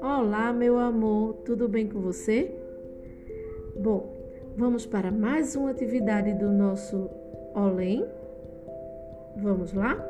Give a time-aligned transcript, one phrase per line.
[0.00, 2.50] Olá, meu amor, tudo bem com você?
[3.78, 4.16] Bom,
[4.56, 7.10] vamos para mais uma atividade do nosso
[7.54, 8.06] Olém?
[9.36, 10.02] Vamos lá?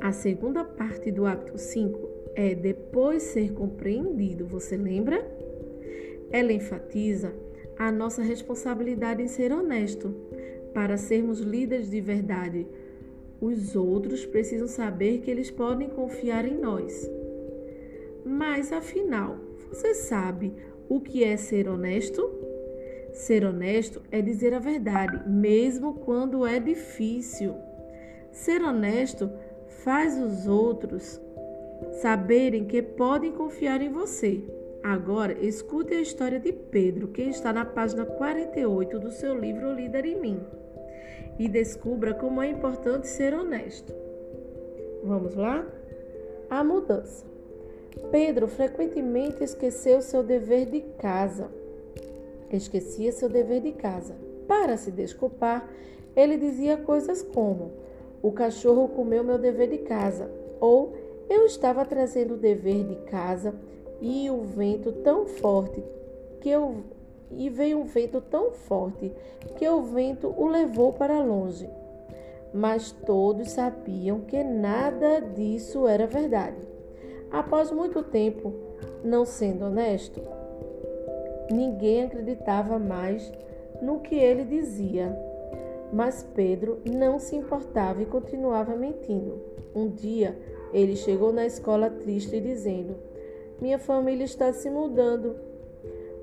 [0.00, 5.26] A segunda parte do hábito 5 é depois ser compreendido, você lembra?
[6.30, 7.32] Ela enfatiza
[7.76, 10.14] a nossa responsabilidade em ser honesto.
[10.72, 12.66] Para sermos líderes de verdade,
[13.46, 17.10] os outros precisam saber que eles podem confiar em nós.
[18.24, 19.36] Mas afinal,
[19.68, 20.52] você sabe
[20.88, 22.30] o que é ser honesto?
[23.12, 27.54] Ser honesto é dizer a verdade, mesmo quando é difícil.
[28.30, 29.30] Ser honesto
[29.84, 31.20] faz os outros
[32.00, 34.42] saberem que podem confiar em você.
[34.82, 40.04] Agora, escute a história de Pedro, que está na página 48 do seu livro Líder
[40.04, 40.40] em Mim,
[41.38, 43.92] e descubra como é importante ser honesto.
[45.02, 45.66] Vamos lá?
[46.48, 47.24] A mudança.
[48.10, 51.48] Pedro frequentemente esqueceu seu dever de casa.
[52.50, 54.14] Esquecia seu dever de casa.
[54.46, 55.68] Para se desculpar,
[56.14, 57.72] ele dizia coisas como:
[58.22, 60.30] O cachorro comeu meu dever de casa.
[60.60, 60.94] Ou
[61.28, 63.54] eu estava trazendo o dever de casa
[64.00, 65.82] e o vento tão forte
[66.40, 66.76] que eu
[67.30, 69.12] e veio um vento tão forte
[69.56, 71.68] que o vento o levou para longe.
[72.52, 76.56] Mas todos sabiam que nada disso era verdade.
[77.30, 78.52] Após muito tempo
[79.04, 80.20] não sendo honesto,
[81.50, 83.30] ninguém acreditava mais
[83.82, 85.16] no que ele dizia.
[85.92, 89.40] Mas Pedro não se importava e continuava mentindo.
[89.74, 90.36] Um dia,
[90.72, 92.96] ele chegou na escola triste dizendo:
[93.60, 95.36] Minha família está se mudando.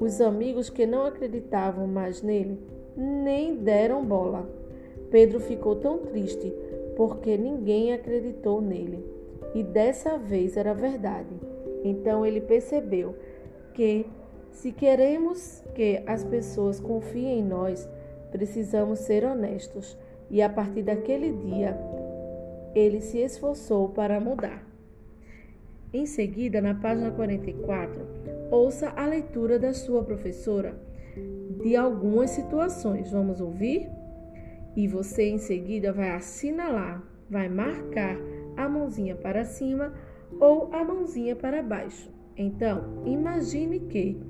[0.00, 2.58] Os amigos que não acreditavam mais nele
[2.96, 4.48] nem deram bola.
[5.10, 6.52] Pedro ficou tão triste
[6.96, 9.04] porque ninguém acreditou nele.
[9.54, 11.34] E dessa vez era verdade.
[11.84, 13.14] Então ele percebeu
[13.74, 14.06] que,
[14.50, 17.88] se queremos que as pessoas confiem em nós,
[18.30, 19.96] precisamos ser honestos.
[20.30, 21.78] E a partir daquele dia,
[22.74, 24.66] ele se esforçou para mudar.
[25.92, 28.02] Em seguida, na página 44,
[28.50, 30.78] ouça a leitura da sua professora
[31.62, 33.10] de algumas situações.
[33.10, 33.88] Vamos ouvir?
[34.76, 38.16] E você em seguida vai assinalar, vai marcar
[38.56, 39.92] a mãozinha para cima
[40.40, 42.10] ou a mãozinha para baixo.
[42.36, 44.20] Então, imagine que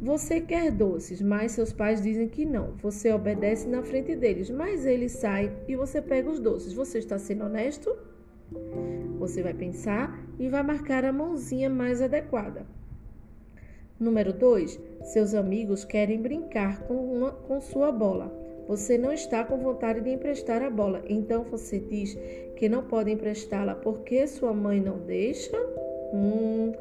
[0.00, 2.72] você quer doces, mas seus pais dizem que não.
[2.82, 6.72] Você obedece na frente deles, mas eles saem e você pega os doces.
[6.72, 7.96] Você está sendo honesto?
[9.18, 12.66] Você vai pensar e vai marcar a mãozinha mais adequada.
[14.00, 14.78] Número 2.
[15.02, 18.32] Seus amigos querem brincar com, uma, com sua bola.
[18.68, 22.16] Você não está com vontade de emprestar a bola, então você diz
[22.54, 25.56] que não pode emprestá-la porque sua mãe não deixa?
[26.14, 26.72] Hum.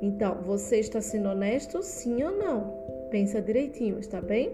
[0.00, 3.08] Então, você está sendo honesto, sim ou não?
[3.10, 4.50] Pensa direitinho, está bem?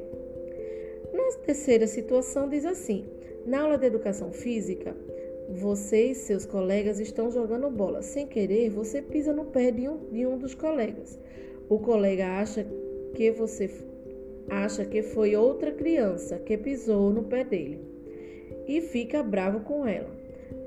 [1.13, 3.05] Na terceira situação, diz assim:
[3.47, 4.97] na aula de educação física,
[5.49, 8.03] você e seus colegas estão jogando bola.
[8.03, 11.19] Sem querer, você pisa no pé de um, de um dos colegas.
[11.71, 12.67] O colega acha
[13.15, 13.71] que você
[14.51, 17.81] acha que foi outra criança que pisou no pé dele
[18.67, 20.11] e fica bravo com ela.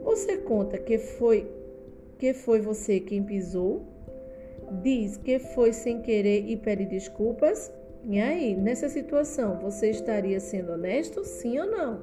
[0.03, 1.45] Você conta que foi
[2.17, 3.85] que foi você quem pisou
[4.81, 7.71] diz que foi sem querer e pede desculpas,
[8.05, 12.01] e aí, nessa situação, você estaria sendo honesto, sim ou não?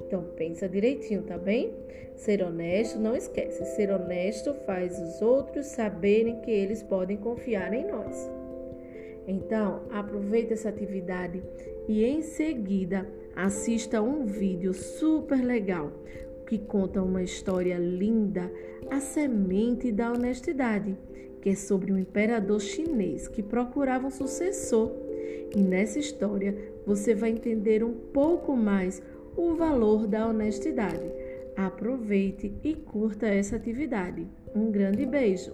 [0.00, 1.72] Então pensa direitinho, tá bem?
[2.16, 7.86] Ser honesto, não esquece, ser honesto faz os outros saberem que eles podem confiar em
[7.86, 8.30] nós.
[9.26, 11.42] Então, aproveite essa atividade
[11.88, 15.90] e em seguida assista um vídeo super legal
[16.46, 18.52] que conta uma história linda,
[18.90, 20.94] a semente da honestidade
[21.44, 24.90] que é sobre um imperador chinês que procurava um sucessor.
[25.54, 26.56] E nessa história
[26.86, 29.02] você vai entender um pouco mais
[29.36, 31.10] o valor da honestidade.
[31.56, 34.26] Aproveite e curta essa atividade.
[34.54, 35.52] Um grande beijo!